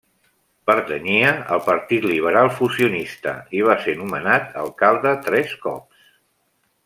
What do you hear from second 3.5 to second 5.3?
i va ser nomenat alcalde